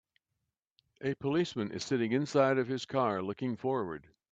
A 1.01 1.13
policeman 1.13 1.69
is 1.71 1.83
sitting 1.83 2.11
inside 2.11 2.57
of 2.57 2.67
his 2.67 2.87
car 2.87 3.21
looking 3.21 3.55
forward. 3.55 4.07